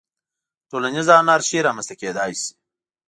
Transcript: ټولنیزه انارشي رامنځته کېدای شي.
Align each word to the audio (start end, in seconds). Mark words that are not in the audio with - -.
ټولنیزه 0.69 1.13
انارشي 1.21 1.59
رامنځته 1.67 1.95
کېدای 2.01 2.31
شي. 2.41 2.49